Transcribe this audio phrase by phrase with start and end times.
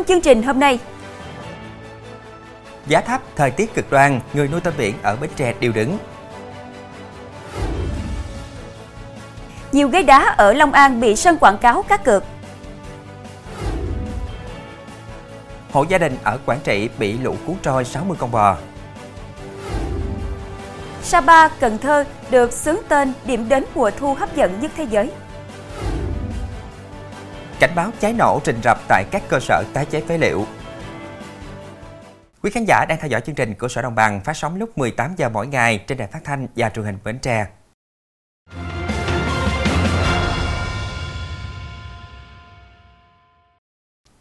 [0.00, 0.78] Trong chương trình hôm nay,
[2.86, 5.98] Giá thấp, thời tiết cực đoan, người nuôi tôm biển ở Bến Tre điêu đứng.
[9.72, 12.24] nhiều ghế đá ở Long An bị sân quảng cáo cá cược.
[15.72, 18.56] Hộ gia đình ở Quảng Trị bị lũ cuốn trôi 60 con bò.
[21.02, 25.10] Sapa, Cần Thơ được xướng tên điểm đến mùa thu hấp dẫn nhất thế giới.
[27.60, 30.46] Cảnh báo cháy nổ rình rập tại các cơ sở tái chế phế liệu.
[32.42, 34.78] Quý khán giả đang theo dõi chương trình của Sở Đồng bằng phát sóng lúc
[34.78, 37.46] 18 giờ mỗi ngày trên đài phát thanh và truyền hình Bến Tre.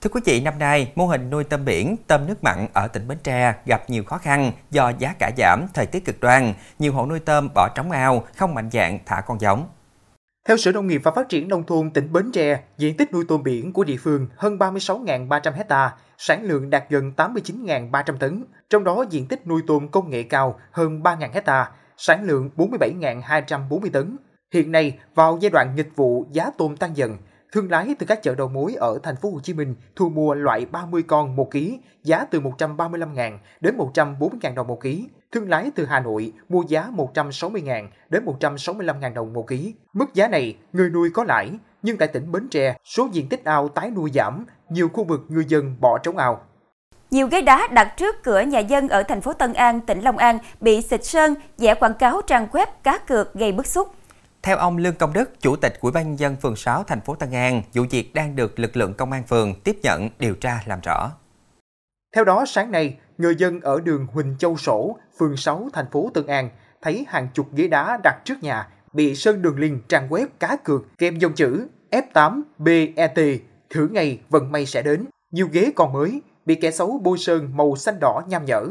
[0.02, 3.08] Thưa quý vị, năm nay, mô hình nuôi tôm biển, tôm nước mặn ở tỉnh
[3.08, 6.54] Bến Tre gặp nhiều khó khăn do giá cả giảm, thời tiết cực đoan.
[6.80, 9.68] Nhiều hộ nuôi tôm bỏ trống ao, không mạnh dạng thả con giống.
[10.50, 13.26] Theo Sở Nông nghiệp và Phát triển Nông thôn tỉnh Bến Tre, diện tích nuôi
[13.28, 18.46] tôm biển của địa phương hơn 36.300 hecta, sản lượng đạt gần 89.300 tấn.
[18.70, 23.90] Trong đó diện tích nuôi tôm công nghệ cao hơn 3.000 hecta, sản lượng 47.240
[23.94, 24.18] tấn.
[24.54, 27.18] Hiện nay, vào giai đoạn nghịch vụ giá tôm tăng dần,
[27.52, 30.34] thương lái từ các chợ đầu mối ở thành phố Hồ Chí Minh thu mua
[30.34, 35.08] loại 30 con một ký, giá từ 135.000 đến 140.000 đồng một ký.
[35.34, 39.74] Thương lái từ Hà Nội mua giá 160.000 đến 165.000 đồng một ký.
[39.94, 43.46] Mức giá này người nuôi có lãi, nhưng tại tỉnh Bến Tre, số diện tích
[43.46, 46.42] ao tái nuôi giảm, nhiều khu vực người dân bỏ trống ao.
[47.12, 50.18] Nhiều ghế đá đặt trước cửa nhà dân ở thành phố Tân An, tỉnh Long
[50.18, 53.92] An bị xịt sơn, vẽ quảng cáo trang web cá cược gây bức xúc.
[54.44, 57.16] Theo ông Lương Công Đức, Chủ tịch Ủy ban nhân dân phường 6 thành phố
[57.16, 60.64] Tân An, vụ việc đang được lực lượng công an phường tiếp nhận điều tra
[60.66, 61.12] làm rõ.
[62.16, 66.12] Theo đó, sáng nay, người dân ở đường Huỳnh Châu Sổ, phường 6 thành phố
[66.14, 66.50] Tân An
[66.82, 70.58] thấy hàng chục ghế đá đặt trước nhà bị sơn đường link trang web cá
[70.64, 73.38] cược kèm dòng chữ F8BET
[73.70, 75.06] thử ngày vận may sẽ đến.
[75.32, 78.66] Nhiều ghế còn mới bị kẻ xấu bôi sơn màu xanh đỏ nham nhở.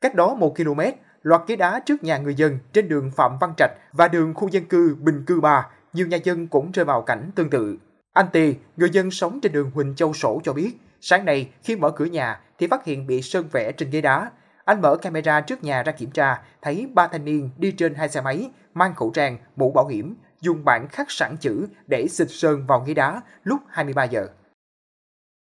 [0.00, 0.80] Cách đó 1 km,
[1.22, 4.48] loạt ghế đá trước nhà người dân trên đường Phạm Văn Trạch và đường khu
[4.48, 7.76] dân cư Bình Cư 3, nhiều nhà dân cũng rơi vào cảnh tương tự.
[8.12, 11.76] Anh Tì, người dân sống trên đường Huỳnh Châu Sổ cho biết, sáng nay khi
[11.76, 14.30] mở cửa nhà thì phát hiện bị sơn vẽ trên ghế đá.
[14.64, 18.08] Anh mở camera trước nhà ra kiểm tra, thấy ba thanh niên đi trên hai
[18.08, 22.28] xe máy, mang khẩu trang, mũ bảo hiểm, dùng bảng khắc sẵn chữ để xịt
[22.30, 24.26] sơn vào ghế đá lúc 23 giờ.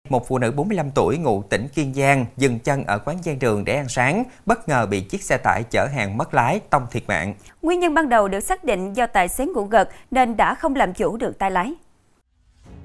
[0.08, 3.64] Một phụ nữ 45 tuổi ngụ tỉnh Kiên Giang dừng chân ở quán gian đường
[3.64, 7.02] để ăn sáng, bất ngờ bị chiếc xe tải chở hàng mất lái tông thiệt
[7.06, 7.34] mạng.
[7.62, 10.74] Nguyên nhân ban đầu được xác định do tài xế ngủ gật nên đã không
[10.74, 11.74] làm chủ được tay lái.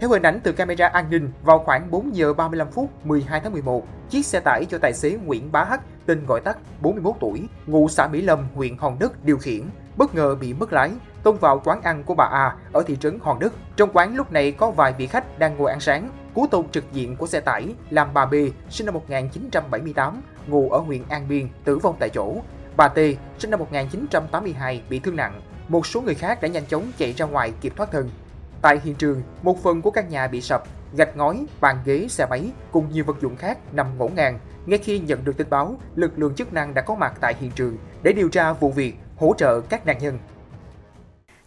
[0.01, 3.53] Theo hình ảnh từ camera an ninh, vào khoảng 4 giờ 35 phút 12 tháng
[3.53, 7.47] 11, chiếc xe tải do tài xế Nguyễn Bá Hắc, tên gọi tắt 41 tuổi,
[7.65, 9.61] ngụ xã Mỹ Lâm, huyện Hòn Đất điều khiển,
[9.97, 10.91] bất ngờ bị mất lái,
[11.23, 13.53] tông vào quán ăn của bà A ở thị trấn Hòn Đất.
[13.75, 16.09] Trong quán lúc này có vài vị khách đang ngồi ăn sáng.
[16.33, 18.33] Cú tông trực diện của xe tải làm bà B,
[18.69, 22.35] sinh năm 1978, ngụ ở huyện An Biên, tử vong tại chỗ.
[22.77, 22.97] Bà T,
[23.39, 25.41] sinh năm 1982, bị thương nặng.
[25.67, 28.09] Một số người khác đã nhanh chóng chạy ra ngoài kịp thoát thân.
[28.61, 30.63] Tại hiện trường, một phần của căn nhà bị sập,
[30.97, 34.39] gạch ngói, bàn ghế, xe máy cùng nhiều vật dụng khác nằm ngổn ngang.
[34.65, 37.51] Ngay khi nhận được tin báo, lực lượng chức năng đã có mặt tại hiện
[37.55, 40.19] trường để điều tra vụ việc, hỗ trợ các nạn nhân.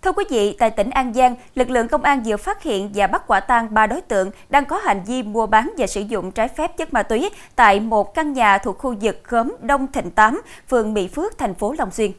[0.02, 3.06] Thưa quý vị, tại tỉnh An Giang, lực lượng công an vừa phát hiện và
[3.06, 6.30] bắt quả tang ba đối tượng đang có hành vi mua bán và sử dụng
[6.30, 10.10] trái phép chất ma túy tại một căn nhà thuộc khu vực khóm Đông Thịnh
[10.10, 12.12] 8, phường Mỹ Phước, thành phố Long Xuyên.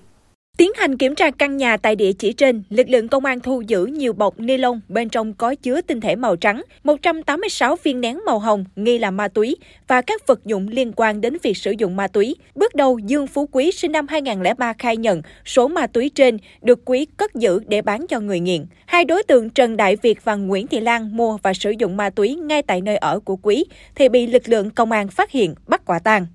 [0.58, 3.62] Tiến hành kiểm tra căn nhà tại địa chỉ trên, lực lượng công an thu
[3.62, 8.02] giữ nhiều bọc ni lông bên trong có chứa tinh thể màu trắng, 186 viên
[8.02, 9.56] nén màu hồng nghi là ma túy
[9.88, 12.36] và các vật dụng liên quan đến việc sử dụng ma túy.
[12.56, 16.86] Bước đầu, Dương Phú Quý sinh năm 2003 khai nhận số ma túy trên được
[16.86, 18.66] Quý cất giữ để bán cho người nghiện.
[18.86, 22.10] Hai đối tượng Trần Đại Việt và Nguyễn Thị Lan mua và sử dụng ma
[22.10, 25.56] túy ngay tại nơi ở của Quý thì bị lực lượng công an phát hiện
[25.68, 26.25] bắt quả tang.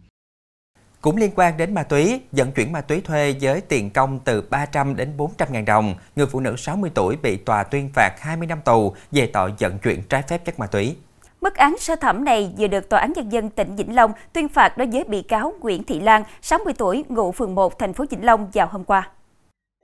[1.02, 4.42] Cũng liên quan đến ma túy, vận chuyển ma túy thuê với tiền công từ
[4.50, 8.46] 300 đến 400 ngàn đồng, người phụ nữ 60 tuổi bị tòa tuyên phạt 20
[8.46, 10.96] năm tù về tội vận chuyển trái phép chất ma túy.
[11.40, 14.48] Mức án sơ thẩm này vừa được Tòa án Nhân dân tỉnh Vĩnh Long tuyên
[14.48, 18.04] phạt đối với bị cáo Nguyễn Thị Lan, 60 tuổi, ngụ phường 1, thành phố
[18.10, 19.10] Vĩnh Long vào hôm qua.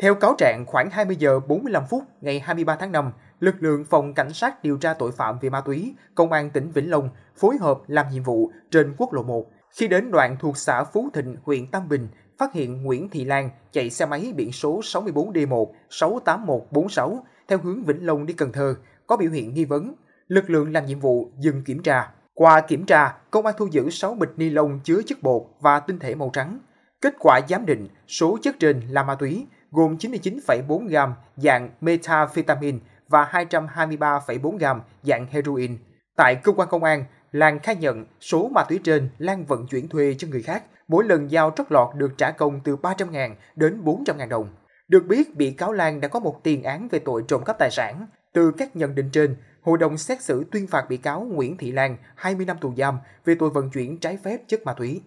[0.02, 4.14] Theo cáo trạng, khoảng 20 giờ 45 phút ngày 23 tháng 5, lực lượng phòng
[4.14, 7.56] cảnh sát điều tra tội phạm về ma túy, công an tỉnh Vĩnh Long phối
[7.60, 11.36] hợp làm nhiệm vụ trên quốc lộ 1 khi đến đoạn thuộc xã Phú Thịnh,
[11.42, 12.08] huyện Tam Bình,
[12.38, 18.06] phát hiện Nguyễn Thị Lan chạy xe máy biển số 64D1 68146 theo hướng Vĩnh
[18.06, 18.74] Long đi Cần Thơ,
[19.06, 19.94] có biểu hiện nghi vấn.
[20.28, 22.10] Lực lượng làm nhiệm vụ dừng kiểm tra.
[22.34, 25.80] Qua kiểm tra, công an thu giữ 6 bịch ni lông chứa chất bột và
[25.80, 26.58] tinh thể màu trắng.
[27.00, 32.78] Kết quả giám định, số chất trên là ma túy, gồm 99,4 gram dạng metafetamin
[33.08, 35.78] và 223,4 gram dạng heroin.
[36.16, 37.04] Tại cơ quan công an,
[37.36, 41.04] Lan khai nhận số ma túy trên Lan vận chuyển thuê cho người khác, mỗi
[41.04, 44.48] lần giao trót lọt được trả công từ 300.000 đến 400.000 đồng.
[44.88, 47.70] Được biết, bị cáo Lan đã có một tiền án về tội trộm cắp tài
[47.70, 48.06] sản.
[48.32, 51.72] Từ các nhận định trên, hội đồng xét xử tuyên phạt bị cáo Nguyễn Thị
[51.72, 55.02] Lan 20 năm tù giam về tội vận chuyển trái phép chất ma túy.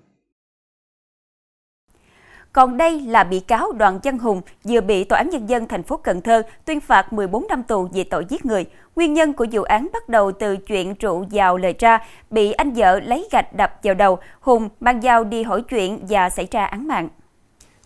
[2.54, 5.84] Còn đây là bị cáo Đoàn Văn Hùng vừa bị Tòa án Nhân dân thành
[5.84, 8.66] phố Cần Thơ tuyên phạt 14 năm tù về tội giết người.
[8.96, 12.00] Nguyên nhân của vụ án bắt đầu từ chuyện trụ vào lời ra,
[12.30, 16.30] bị anh vợ lấy gạch đập vào đầu, Hùng mang dao đi hỏi chuyện và
[16.30, 17.10] xảy ra án mạng.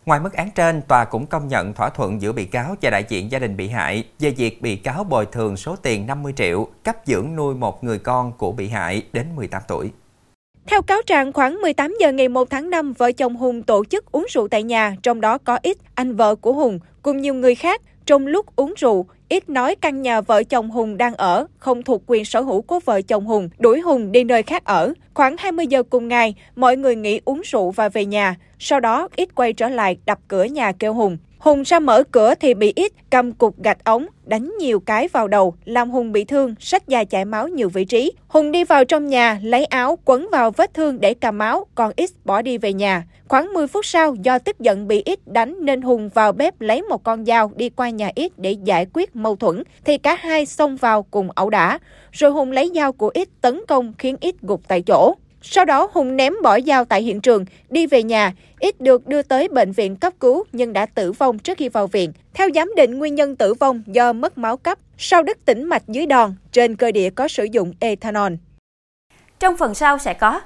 [0.06, 3.06] Ngoài mức án trên, tòa cũng công nhận thỏa thuận giữa bị cáo và đại
[3.10, 6.68] diện gia đình bị hại về việc bị cáo bồi thường số tiền 50 triệu
[6.84, 9.92] cấp dưỡng nuôi một người con của bị hại đến 18 tuổi.
[10.68, 14.12] Theo cáo trạng, khoảng 18 giờ ngày 1 tháng 5, vợ chồng Hùng tổ chức
[14.12, 17.56] uống rượu tại nhà, trong đó có ít anh vợ của Hùng cùng nhiều người
[17.56, 17.82] khác.
[18.06, 22.04] Trong lúc uống rượu, ít nói căn nhà vợ chồng Hùng đang ở, không thuộc
[22.08, 24.94] quyền sở hữu của vợ chồng Hùng, đuổi Hùng đi nơi khác ở.
[25.14, 28.36] Khoảng 20 giờ cùng ngày, mọi người nghỉ uống rượu và về nhà.
[28.60, 31.18] Sau đó, ít quay trở lại đập cửa nhà kêu Hùng.
[31.44, 35.28] Hùng ra mở cửa thì bị ít cầm cục gạch ống, đánh nhiều cái vào
[35.28, 38.12] đầu, làm Hùng bị thương, sách da chảy máu nhiều vị trí.
[38.28, 41.92] Hùng đi vào trong nhà, lấy áo quấn vào vết thương để cầm máu, còn
[41.96, 43.04] ít bỏ đi về nhà.
[43.28, 46.82] Khoảng 10 phút sau, do tức giận bị ít đánh nên Hùng vào bếp lấy
[46.82, 50.46] một con dao đi qua nhà ít để giải quyết mâu thuẫn, thì cả hai
[50.46, 51.80] xông vào cùng ẩu đả.
[52.12, 55.16] Rồi Hùng lấy dao của ít tấn công khiến ít gục tại chỗ.
[55.46, 59.22] Sau đó Hùng ném bỏ dao tại hiện trường, đi về nhà, ít được đưa
[59.22, 62.12] tới bệnh viện cấp cứu nhưng đã tử vong trước khi vào viện.
[62.34, 65.84] Theo giám định nguyên nhân tử vong do mất máu cấp sau đứt tĩnh mạch
[65.88, 68.34] dưới đòn, trên cơ địa có sử dụng ethanol.
[69.40, 70.42] Trong phần sau sẽ có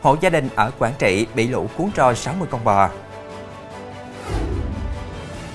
[0.00, 2.90] Hộ gia đình ở Quảng Trị bị lũ cuốn trôi 60 con bò.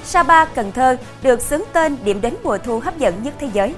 [0.04, 3.74] Sapa, Cần Thơ được xướng tên điểm đến mùa thu hấp dẫn nhất thế giới.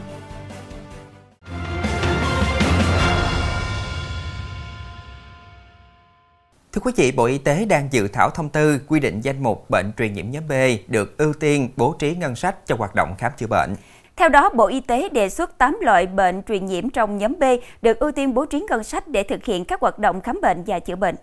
[6.80, 9.70] Thưa quý vị, Bộ Y tế đang dự thảo thông tư quy định danh mục
[9.70, 10.52] bệnh truyền nhiễm nhóm B
[10.88, 13.76] được ưu tiên bố trí ngân sách cho hoạt động khám chữa bệnh.
[14.16, 17.44] Theo đó, Bộ Y tế đề xuất 8 loại bệnh truyền nhiễm trong nhóm B
[17.82, 20.64] được ưu tiên bố trí ngân sách để thực hiện các hoạt động khám bệnh
[20.68, 21.16] và chữa bệnh.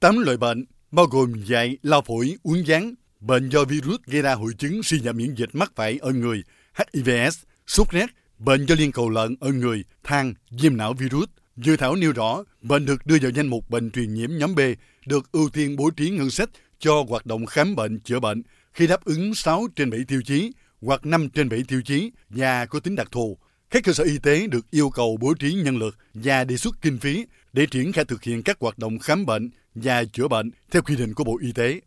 [0.00, 4.34] 8 loại bệnh bao gồm dạy, lao phổi, uống ván, bệnh do virus gây ra
[4.34, 6.42] hội chứng suy giảm miễn dịch mắc phải ở người,
[6.74, 8.06] HIVS, sốt rét,
[8.38, 12.44] bệnh do liên cầu lợn ở người, than, viêm não virus, Dự thảo nêu rõ,
[12.62, 14.60] bệnh được đưa vào danh mục bệnh truyền nhiễm nhóm B
[15.06, 18.42] được ưu tiên bố trí ngân sách cho hoạt động khám bệnh, chữa bệnh
[18.72, 20.52] khi đáp ứng 6 trên 7 tiêu chí
[20.82, 23.38] hoặc 5 trên 7 tiêu chí và có tính đặc thù.
[23.70, 26.82] Các cơ sở y tế được yêu cầu bố trí nhân lực và đề xuất
[26.82, 30.50] kinh phí để triển khai thực hiện các hoạt động khám bệnh và chữa bệnh
[30.70, 31.80] theo quy định của Bộ Y tế.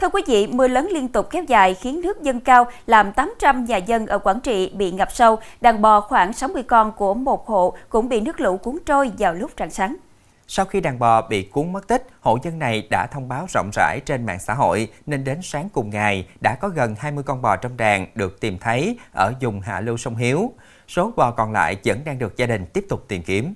[0.00, 3.64] Thưa quý vị, mưa lớn liên tục kéo dài khiến nước dâng cao làm 800
[3.64, 5.38] nhà dân ở Quảng Trị bị ngập sâu.
[5.60, 9.34] Đàn bò khoảng 60 con của một hộ cũng bị nước lũ cuốn trôi vào
[9.34, 9.96] lúc rạng sáng.
[10.46, 13.70] Sau khi đàn bò bị cuốn mất tích, hộ dân này đã thông báo rộng
[13.72, 17.42] rãi trên mạng xã hội nên đến sáng cùng ngày đã có gần 20 con
[17.42, 20.52] bò trong đàn được tìm thấy ở vùng hạ lưu sông Hiếu.
[20.88, 23.54] Số bò còn lại vẫn đang được gia đình tiếp tục tìm kiếm.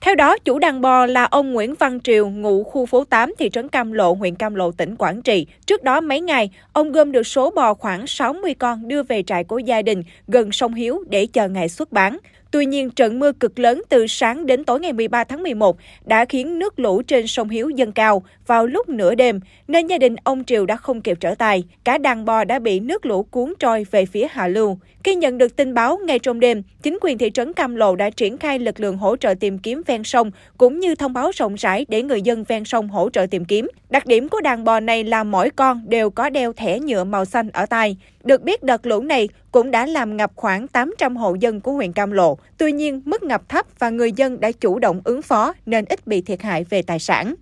[0.00, 3.50] Theo đó, chủ đàn bò là ông Nguyễn Văn Triều, ngụ khu phố 8, thị
[3.50, 5.46] trấn Cam Lộ, huyện Cam Lộ, tỉnh Quảng Trị.
[5.66, 9.44] Trước đó mấy ngày, ông gom được số bò khoảng 60 con đưa về trại
[9.44, 12.18] của gia đình gần sông Hiếu để chờ ngày xuất bán.
[12.50, 16.24] Tuy nhiên, trận mưa cực lớn từ sáng đến tối ngày 13 tháng 11 đã
[16.24, 20.16] khiến nước lũ trên sông Hiếu dâng cao vào lúc nửa đêm, nên gia đình
[20.24, 21.64] ông Triều đã không kịp trở tài.
[21.84, 24.78] Cả đàn bò đã bị nước lũ cuốn trôi về phía hạ lưu.
[25.04, 28.10] Khi nhận được tin báo ngay trong đêm, chính quyền thị trấn Cam Lộ đã
[28.10, 31.54] triển khai lực lượng hỗ trợ tìm kiếm ven sông, cũng như thông báo rộng
[31.54, 33.68] rãi để người dân ven sông hỗ trợ tìm kiếm.
[33.90, 37.24] Đặc điểm của đàn bò này là mỗi con đều có đeo thẻ nhựa màu
[37.24, 37.96] xanh ở tay.
[38.24, 41.92] Được biết đợt lũ này cũng đã làm ngập khoảng 800 hộ dân của huyện
[41.92, 42.38] Cam Lộ.
[42.58, 46.06] Tuy nhiên, mức ngập thấp và người dân đã chủ động ứng phó nên ít
[46.06, 47.34] bị thiệt hại về tài sản.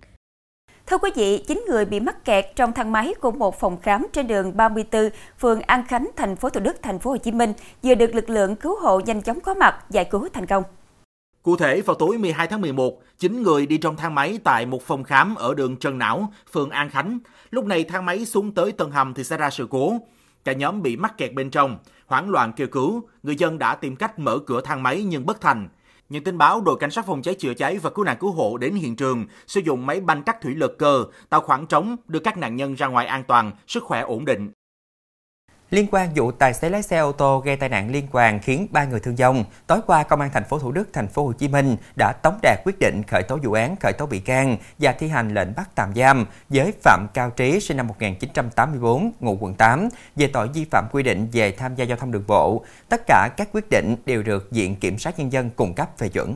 [0.87, 4.07] Thưa quý vị, 9 người bị mắc kẹt trong thang máy của một phòng khám
[4.13, 5.09] trên đường 34,
[5.39, 8.29] phường An Khánh, thành phố Thủ Đức, thành phố Hồ Chí Minh vừa được lực
[8.29, 10.63] lượng cứu hộ nhanh chóng có mặt giải cứu thành công.
[11.43, 14.81] Cụ thể, vào tối 12 tháng 11, 9 người đi trong thang máy tại một
[14.83, 17.19] phòng khám ở đường Trần Não, phường An Khánh.
[17.49, 19.93] Lúc này thang máy xuống tới tầng hầm thì xảy ra sự cố.
[20.43, 23.95] Cả nhóm bị mắc kẹt bên trong, hoảng loạn kêu cứu, người dân đã tìm
[23.95, 25.69] cách mở cửa thang máy nhưng bất thành.
[26.09, 28.57] Nhận tin báo, đội cảnh sát phòng cháy chữa cháy và cứu nạn cứu hộ
[28.57, 32.19] đến hiện trường, sử dụng máy banh cắt thủy lực cơ, tạo khoảng trống đưa
[32.19, 34.51] các nạn nhân ra ngoài an toàn, sức khỏe ổn định.
[35.71, 38.67] Liên quan vụ tài xế lái xe ô tô gây tai nạn liên quan khiến
[38.71, 41.33] ba người thương vong, tối qua Công an thành phố Thủ Đức, thành phố Hồ
[41.33, 44.57] Chí Minh đã tống đạt quyết định khởi tố vụ án, khởi tố bị can
[44.79, 49.37] và thi hành lệnh bắt tạm giam với Phạm Cao Trí sinh năm 1984, ngụ
[49.39, 52.65] quận 8 về tội vi phạm quy định về tham gia giao thông đường bộ.
[52.89, 56.09] Tất cả các quyết định đều được Viện Kiểm sát Nhân dân cung cấp phê
[56.09, 56.35] chuẩn.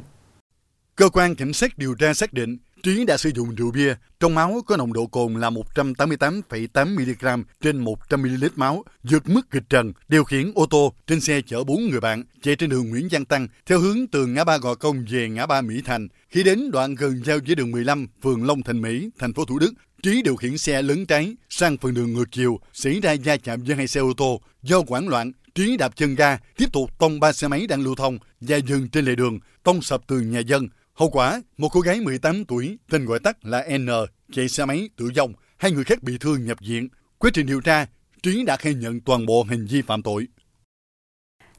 [0.95, 4.35] Cơ quan cảnh sát điều tra xác định Trí đã sử dụng rượu bia, trong
[4.35, 9.63] máu có nồng độ cồn là 188,8 mg trên 100 ml máu, vượt mức kịch
[9.69, 13.07] trần, điều khiển ô tô trên xe chở 4 người bạn, chạy trên đường Nguyễn
[13.11, 16.07] Văn Tăng theo hướng từ ngã ba Gò Công về ngã ba Mỹ Thành.
[16.29, 19.59] Khi đến đoạn gần giao với đường 15, phường Long Thành Mỹ, thành phố Thủ
[19.59, 19.73] Đức,
[20.03, 23.63] Trí điều khiển xe lấn trái sang phần đường ngược chiều, xảy ra va chạm
[23.63, 24.41] với hai xe ô tô.
[24.63, 27.95] Do hoảng loạn, Trí đạp chân ga, tiếp tục tông ba xe máy đang lưu
[27.95, 30.67] thông và dừng trên lề đường, tông sập tường nhà dân.
[30.93, 33.87] Hậu quả, một cô gái 18 tuổi, tên gọi tắt là N,
[34.31, 36.89] chạy xe máy tử vong, hai người khác bị thương nhập viện.
[37.17, 37.85] Quá trình điều tra,
[38.23, 40.27] Trí đã khai nhận toàn bộ hành vi phạm tội.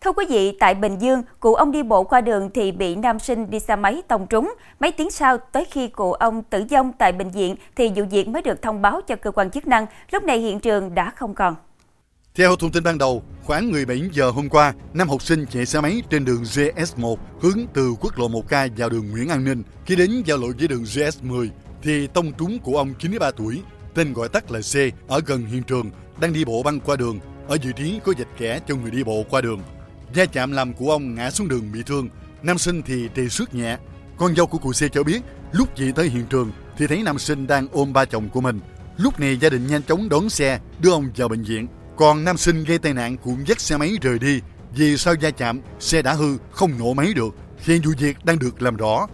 [0.00, 3.18] Thưa quý vị, tại Bình Dương, cụ ông đi bộ qua đường thì bị nam
[3.18, 4.54] sinh đi xe máy tông trúng.
[4.80, 8.28] Mấy tiếng sau, tới khi cụ ông tử vong tại bệnh viện thì vụ việc
[8.28, 9.86] mới được thông báo cho cơ quan chức năng.
[10.10, 11.54] Lúc này hiện trường đã không còn.
[12.38, 15.80] Theo thông tin ban đầu, khoảng 17 giờ hôm qua, năm học sinh chạy xe
[15.80, 19.62] máy trên đường GS1 hướng từ quốc lộ 1K vào đường Nguyễn An Ninh.
[19.86, 21.48] Khi đến giao lộ với đường GS10
[21.82, 23.62] thì tông trúng của ông 93 tuổi,
[23.94, 24.74] tên gọi tắt là C,
[25.10, 27.20] ở gần hiện trường, đang đi bộ băng qua đường.
[27.48, 29.60] Ở vị trí có vạch kẻ cho người đi bộ qua đường.
[30.14, 32.08] Va chạm làm của ông ngã xuống đường bị thương,
[32.42, 33.78] nam sinh thì trì sức nhẹ.
[34.16, 35.20] Con dâu của cụ C cho biết,
[35.52, 38.60] lúc chị tới hiện trường thì thấy nam sinh đang ôm ba chồng của mình.
[38.96, 41.66] Lúc này gia đình nhanh chóng đón xe đưa ông vào bệnh viện.
[41.96, 44.40] Còn nam sinh gây tai nạn cũng dắt xe máy rời đi
[44.76, 47.34] vì sau va chạm xe đã hư không nổ máy được.
[47.58, 49.06] Hiện vụ việc đang được làm rõ.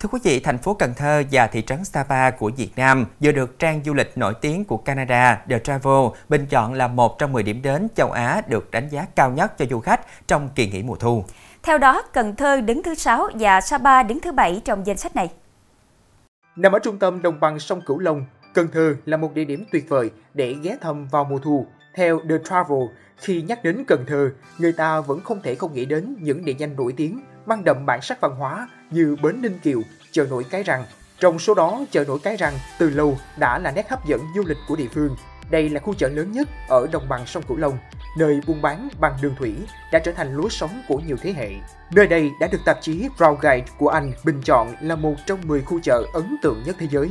[0.00, 3.32] Thưa quý vị, thành phố Cần Thơ và thị trấn Sapa của Việt Nam vừa
[3.32, 7.32] được trang du lịch nổi tiếng của Canada The Travel bình chọn là một trong
[7.32, 10.70] 10 điểm đến châu Á được đánh giá cao nhất cho du khách trong kỳ
[10.70, 11.24] nghỉ mùa thu.
[11.62, 15.16] Theo đó, Cần Thơ đứng thứ 6 và Sapa đứng thứ 7 trong danh sách
[15.16, 15.30] này.
[16.56, 19.64] Nằm ở trung tâm đồng bằng sông Cửu Long, Cần Thơ là một địa điểm
[19.72, 21.66] tuyệt vời để ghé thăm vào mùa thu.
[21.94, 22.82] Theo The Travel,
[23.16, 26.54] khi nhắc đến Cần Thơ, người ta vẫn không thể không nghĩ đến những địa
[26.58, 29.80] danh nổi tiếng mang đậm bản sắc văn hóa như Bến Ninh Kiều,
[30.12, 30.84] chợ nổi Cái Răng.
[31.20, 34.42] Trong số đó, chợ nổi Cái Răng từ lâu đã là nét hấp dẫn du
[34.46, 35.16] lịch của địa phương.
[35.50, 37.78] Đây là khu chợ lớn nhất ở đồng bằng sông Cửu Long,
[38.18, 39.54] nơi buôn bán bằng đường thủy
[39.92, 41.50] đã trở thành lối sống của nhiều thế hệ.
[41.92, 45.38] Nơi đây đã được tạp chí Brown Guide của Anh bình chọn là một trong
[45.46, 47.10] 10 khu chợ ấn tượng nhất thế giới.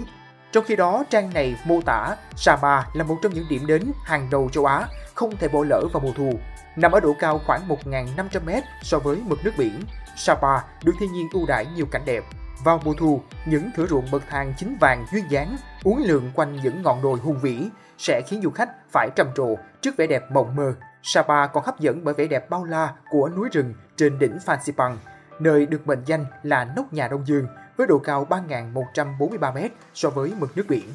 [0.52, 4.28] Trong khi đó, trang này mô tả Sapa là một trong những điểm đến hàng
[4.32, 6.34] đầu châu Á, không thể bỏ lỡ vào mùa thu.
[6.76, 9.82] Nằm ở độ cao khoảng 1.500m so với mực nước biển,
[10.18, 12.24] Sapa được thiên nhiên ưu đãi nhiều cảnh đẹp.
[12.64, 16.56] Vào mùa thu, những thửa ruộng bậc thang chính vàng duyên dáng, uốn lượn quanh
[16.64, 20.32] những ngọn đồi hùng vĩ sẽ khiến du khách phải trầm trồ trước vẻ đẹp
[20.32, 20.74] mộng mơ.
[21.04, 24.64] Sapa còn hấp dẫn bởi vẻ đẹp bao la của núi rừng trên đỉnh Phan
[24.64, 24.98] Xipang,
[25.40, 27.48] nơi được mệnh danh là nóc nhà Đông Dương
[27.80, 30.90] với độ cao 3.143m so với mực nước biển.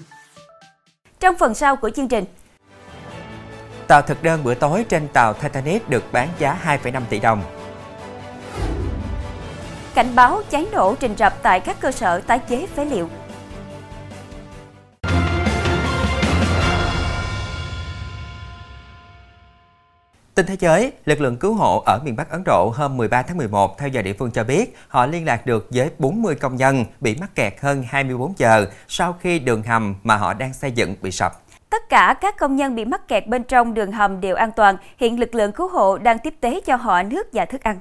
[1.20, 2.24] Trong phần sau của chương trình,
[3.86, 7.42] Tàu thực đơn bữa tối trên tàu Titanic được bán giá 2,5 tỷ đồng.
[9.94, 13.08] cảnh báo cháy nổ trình rập tại các cơ sở tái chế phế liệu.
[20.34, 23.36] Tin thế giới, lực lượng cứu hộ ở miền Bắc Ấn Độ hôm 13 tháng
[23.36, 26.84] 11 theo giờ địa phương cho biết họ liên lạc được với 40 công nhân
[27.00, 30.94] bị mắc kẹt hơn 24 giờ sau khi đường hầm mà họ đang xây dựng
[31.02, 31.32] bị sập.
[31.70, 34.76] Tất cả các công nhân bị mắc kẹt bên trong đường hầm đều an toàn.
[34.98, 37.80] Hiện lực lượng cứu hộ đang tiếp tế cho họ nước và thức ăn.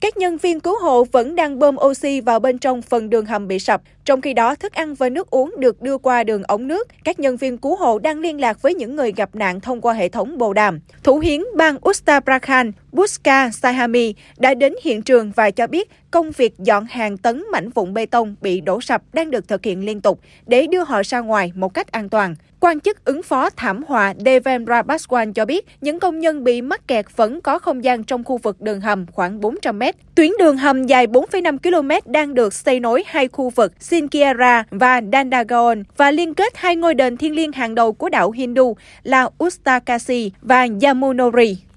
[0.00, 3.48] Các nhân viên cứu hộ vẫn đang bơm oxy vào bên trong phần đường hầm
[3.48, 3.82] bị sập.
[4.04, 6.88] Trong khi đó, thức ăn và nước uống được đưa qua đường ống nước.
[7.04, 9.94] Các nhân viên cứu hộ đang liên lạc với những người gặp nạn thông qua
[9.94, 10.80] hệ thống bồ đàm.
[11.02, 16.30] Thủ hiến bang Uttar Pradesh Buska Sahami đã đến hiện trường và cho biết công
[16.30, 19.84] việc dọn hàng tấn mảnh vụn bê tông bị đổ sập đang được thực hiện
[19.84, 22.34] liên tục để đưa họ ra ngoài một cách an toàn.
[22.60, 26.88] Quan chức ứng phó thảm họa Devendra Baswan cho biết những công nhân bị mắc
[26.88, 29.96] kẹt vẫn có không gian trong khu vực đường hầm khoảng 400 mét.
[30.14, 35.00] Tuyến đường hầm dài 4,5 km đang được xây nối hai khu vực Sinkiara và
[35.12, 39.28] Dandagaon và liên kết hai ngôi đền thiên liêng hàng đầu của đảo Hindu là
[39.44, 41.67] Ustakasi và Yamunori.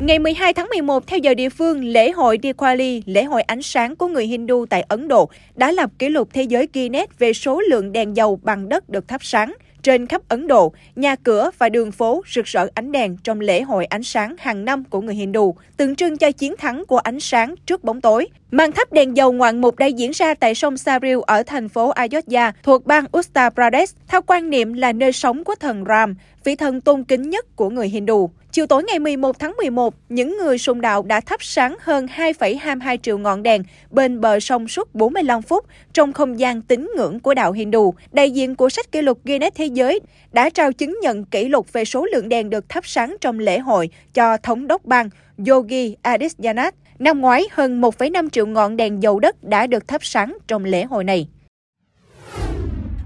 [0.00, 3.96] Ngày 12 tháng 11, theo giờ địa phương, lễ hội Diwali, lễ hội ánh sáng
[3.96, 7.60] của người Hindu tại Ấn Độ, đã lập kỷ lục thế giới Guinness về số
[7.60, 9.54] lượng đèn dầu bằng đất được thắp sáng.
[9.82, 13.62] Trên khắp Ấn Độ, nhà cửa và đường phố rực rỡ ánh đèn trong lễ
[13.62, 17.20] hội ánh sáng hàng năm của người Hindu, tượng trưng cho chiến thắng của ánh
[17.20, 18.28] sáng trước bóng tối.
[18.50, 21.88] Màn thắp đèn dầu ngoạn mục đã diễn ra tại sông Saril ở thành phố
[21.88, 26.56] Ayodhya thuộc bang Uttar Pradesh theo quan niệm là nơi sống của thần Ram, vị
[26.56, 28.30] thần tôn kính nhất của người Hindu.
[28.52, 32.96] Chiều tối ngày 11 tháng 11, những người sùng đạo đã thắp sáng hơn 2,22
[33.02, 37.34] triệu ngọn đèn bên bờ sông suốt 45 phút trong không gian tín ngưỡng của
[37.34, 37.94] đạo Hindu.
[38.12, 40.00] Đại diện của sách kỷ lục Guinness Thế giới
[40.32, 43.58] đã trao chứng nhận kỷ lục về số lượng đèn được thắp sáng trong lễ
[43.58, 45.10] hội cho thống đốc bang
[45.48, 46.74] Yogi Adityanath.
[46.98, 50.84] Năm ngoái, hơn 1,5 triệu ngọn đèn dầu đất đã được thắp sáng trong lễ
[50.84, 51.28] hội này.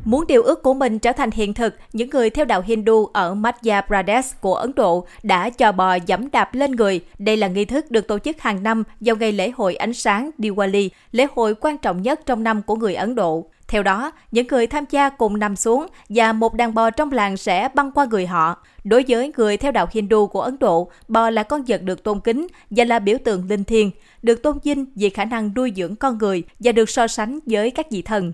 [0.05, 3.35] Muốn điều ước của mình trở thành hiện thực, những người theo đạo Hindu ở
[3.35, 7.01] Madhya Pradesh của Ấn Độ đã cho bò dẫm đạp lên người.
[7.19, 10.31] Đây là nghi thức được tổ chức hàng năm vào ngày lễ hội ánh sáng
[10.39, 13.51] Diwali, lễ hội quan trọng nhất trong năm của người Ấn Độ.
[13.71, 17.37] Theo đó, những người tham gia cùng nằm xuống và một đàn bò trong làng
[17.37, 18.65] sẽ băng qua người họ.
[18.85, 22.21] Đối với người theo đạo Hindu của Ấn Độ, bò là con vật được tôn
[22.21, 23.91] kính và là biểu tượng linh thiêng,
[24.23, 27.71] được tôn vinh vì khả năng nuôi dưỡng con người và được so sánh với
[27.71, 28.33] các vị thần.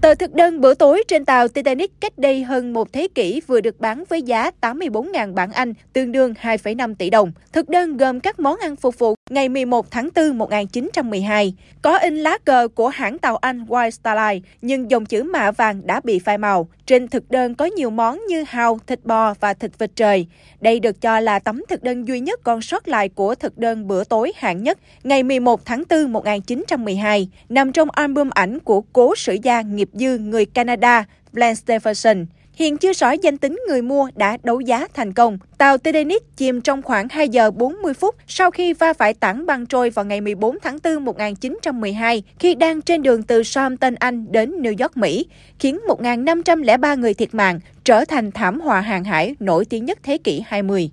[0.00, 3.60] Tờ thực đơn bữa tối trên tàu Titanic cách đây hơn một thế kỷ vừa
[3.60, 7.32] được bán với giá 84.000 bảng Anh, tương đương 2,5 tỷ đồng.
[7.52, 11.54] Thực đơn gồm các món ăn phục vụ ngày 11 tháng 4 1912.
[11.82, 15.50] Có in lá cờ của hãng tàu Anh White Star Line, nhưng dòng chữ mạ
[15.50, 16.68] vàng đã bị phai màu.
[16.90, 20.26] Trên thực đơn có nhiều món như hàu, thịt bò và thịt vịt trời.
[20.60, 23.88] Đây được cho là tấm thực đơn duy nhất còn sót lại của thực đơn
[23.88, 29.14] bữa tối hạng nhất ngày 11 tháng 4 1912, nằm trong album ảnh của cố
[29.16, 32.26] sử gia nghiệp dư người Canada Glenn Stephenson.
[32.60, 35.38] Hiện chưa rõ danh tính người mua đã đấu giá thành công.
[35.58, 39.66] Tàu Titanic chìm trong khoảng 2 giờ 40 phút sau khi va phải tảng băng
[39.66, 44.62] trôi vào ngày 14 tháng 4 1912 khi đang trên đường từ Southampton, Anh đến
[44.62, 45.26] New York, Mỹ,
[45.58, 50.18] khiến 1.503 người thiệt mạng, trở thành thảm họa hàng hải nổi tiếng nhất thế
[50.18, 50.90] kỷ 20.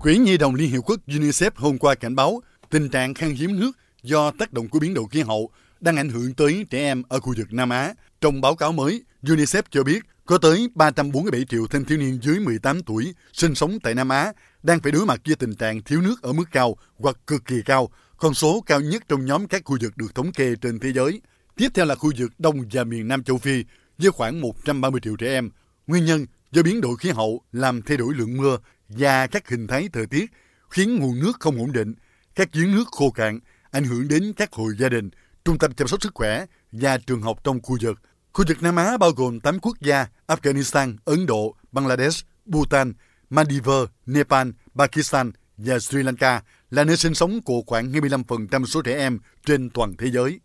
[0.00, 2.40] Quỹ Nhi đồng Liên Hiệp Quốc UNICEF hôm qua cảnh báo
[2.70, 6.08] tình trạng khan hiếm nước do tác động của biến đổi khí hậu đang ảnh
[6.08, 7.94] hưởng tới trẻ em ở khu vực Nam Á.
[8.20, 12.40] Trong báo cáo mới, UNICEF cho biết có tới 347 triệu thanh thiếu niên dưới
[12.40, 16.00] 18 tuổi sinh sống tại Nam Á đang phải đối mặt với tình trạng thiếu
[16.00, 19.62] nước ở mức cao hoặc cực kỳ cao, con số cao nhất trong nhóm các
[19.64, 21.20] khu vực được thống kê trên thế giới.
[21.56, 23.64] Tiếp theo là khu vực Đông và miền Nam châu Phi
[23.98, 25.50] với khoảng 130 triệu trẻ em.
[25.86, 28.58] Nguyên nhân do biến đổi khí hậu làm thay đổi lượng mưa
[28.88, 30.30] và các hình thái thời tiết
[30.70, 31.94] khiến nguồn nước không ổn định,
[32.34, 35.10] các giếng nước khô cạn, ảnh hưởng đến các hộ gia đình,
[35.44, 37.98] trung tâm chăm sóc sức khỏe và trường học trong khu vực.
[38.34, 42.92] Khu vực Nam Á bao gồm 8 quốc gia Afghanistan, Ấn Độ, Bangladesh, Bhutan,
[43.30, 48.96] Maldives, Nepal, Pakistan và Sri Lanka là nơi sinh sống của khoảng 25% số trẻ
[48.96, 50.40] em trên toàn thế giới.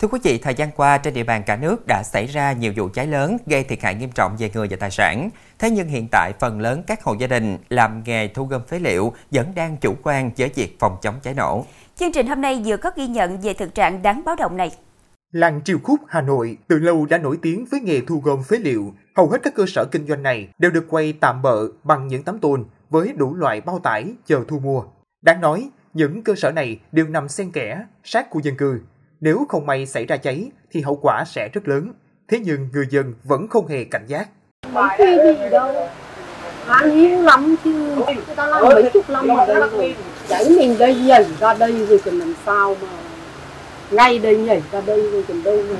[0.00, 2.72] Thưa quý vị, thời gian qua trên địa bàn cả nước đã xảy ra nhiều
[2.76, 5.30] vụ cháy lớn gây thiệt hại nghiêm trọng về người và tài sản.
[5.58, 8.78] Thế nhưng hiện tại phần lớn các hộ gia đình làm nghề thu gom phế
[8.78, 11.64] liệu vẫn đang chủ quan với việc phòng chống cháy nổ.
[11.96, 14.70] Chương trình hôm nay vừa có ghi nhận về thực trạng đáng báo động này.
[15.32, 18.56] Làng Triều Khúc, Hà Nội từ lâu đã nổi tiếng với nghề thu gom phế
[18.56, 18.94] liệu.
[19.16, 22.22] Hầu hết các cơ sở kinh doanh này đều được quay tạm bợ bằng những
[22.22, 24.82] tấm tôn với đủ loại bao tải chờ thu mua.
[25.22, 28.80] Đáng nói, những cơ sở này đều nằm xen kẽ sát khu dân cư.
[29.20, 31.92] Nếu không may xảy ra cháy thì hậu quả sẽ rất lớn.
[32.28, 34.28] Thế nhưng người dân vẫn không hề cảnh giác.
[34.98, 35.88] Khi gì đâu.
[36.66, 37.94] Ăn hiếm lắm chứ.
[38.06, 39.94] Người ta làm mấy chục năm rồi.
[40.28, 42.88] Cháy mình đây nhảy ra đây rồi còn làm sao mà
[43.90, 45.76] ngay đây nhảy ra đây rồi còn đâu mà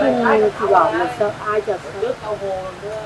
[0.00, 1.78] không thì bảo là sợ ai chả
[2.22, 2.36] sợ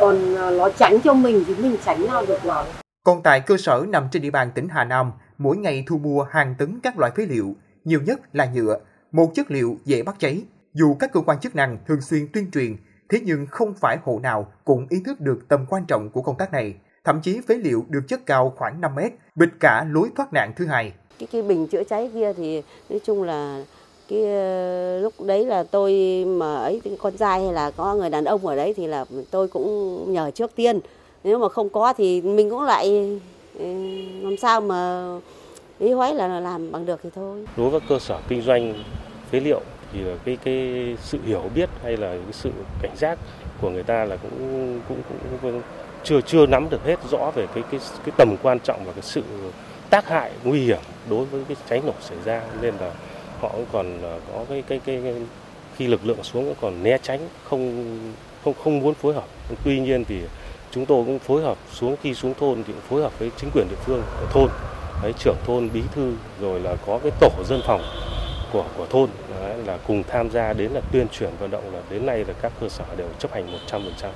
[0.00, 2.64] còn nó tránh cho mình thì mình tránh nào được nào
[3.04, 6.22] Còn tại cơ sở nằm trên địa bàn tỉnh Hà Nam, mỗi ngày thu mua
[6.22, 8.78] hàng tấn các loại phế liệu, nhiều nhất là nhựa,
[9.12, 10.42] một chất liệu dễ bắt cháy.
[10.74, 12.76] Dù các cơ quan chức năng thường xuyên tuyên truyền,
[13.08, 16.36] thế nhưng không phải hộ nào cũng ý thức được tầm quan trọng của công
[16.38, 16.74] tác này.
[17.04, 20.52] Thậm chí phế liệu được chất cao khoảng 5 mét, bịt cả lối thoát nạn
[20.56, 20.92] thứ hai.
[21.18, 23.64] cái cái bình chữa cháy kia thì nói chung là
[24.08, 25.92] cái ờ, lúc đấy là tôi
[26.24, 29.48] mà ấy con trai hay là có người đàn ông ở đấy thì là tôi
[29.48, 30.80] cũng nhờ trước tiên
[31.24, 33.18] nếu mà không có thì mình cũng lại
[33.58, 33.64] ừ,
[34.22, 35.08] làm sao mà
[35.78, 37.44] ý hoái là làm bằng được thì thôi.
[37.56, 38.74] Đối với cơ sở kinh doanh
[39.30, 39.60] phế liệu
[39.92, 42.50] thì cái cái sự hiểu biết hay là cái sự
[42.82, 43.18] cảnh giác
[43.60, 45.62] của người ta là cũng cũng cũng, cũng
[46.04, 49.02] chưa chưa nắm được hết rõ về cái cái cái tầm quan trọng và cái
[49.02, 49.22] sự
[49.90, 52.42] tác hại nguy hiểm đối với cái cháy nổ xảy ra.
[52.60, 52.90] Nên là
[53.40, 55.14] họ cũng còn à, có cái cái cái, cái
[55.76, 57.86] khi lực lượng xuống cũng còn né tránh không
[58.44, 59.26] không không muốn phối hợp.
[59.64, 60.20] Tuy nhiên thì
[60.70, 63.50] chúng tôi cũng phối hợp xuống khi xuống thôn thì cũng phối hợp với chính
[63.54, 64.48] quyền địa phương ở thôn
[65.02, 67.80] đấy, trưởng thôn bí thư rồi là có cái tổ dân phòng
[68.52, 71.82] của của thôn đấy, là cùng tham gia đến là tuyên truyền vận động là
[71.90, 74.10] đến nay là các cơ sở đều chấp hành 100%.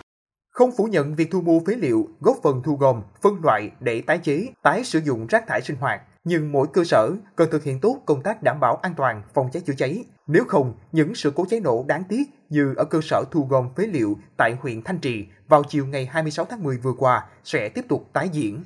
[0.51, 4.01] Không phủ nhận việc thu mua phế liệu góp phần thu gom, phân loại để
[4.01, 7.65] tái chế, tái sử dụng rác thải sinh hoạt, nhưng mỗi cơ sở cần thực
[7.65, 10.05] hiện tốt công tác đảm bảo an toàn phòng cháy chữa cháy.
[10.27, 13.75] Nếu không, những sự cố cháy nổ đáng tiếc như ở cơ sở thu gom
[13.77, 17.69] phế liệu tại huyện Thanh Trì vào chiều ngày 26 tháng 10 vừa qua sẽ
[17.69, 18.63] tiếp tục tái diễn.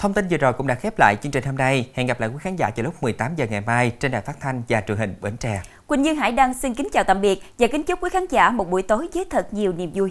[0.00, 1.88] Thông tin vừa rồi cũng đã khép lại chương trình hôm nay.
[1.94, 4.40] Hẹn gặp lại quý khán giả vào lúc 18 giờ ngày mai trên đài phát
[4.40, 5.60] thanh và truyền hình Bến Tre.
[5.86, 8.50] Quỳnh Như Hải Đăng xin kính chào tạm biệt và kính chúc quý khán giả
[8.50, 10.10] một buổi tối với thật nhiều niềm vui.